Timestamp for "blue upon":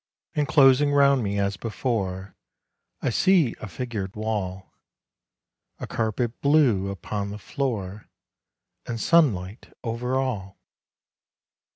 6.41-7.29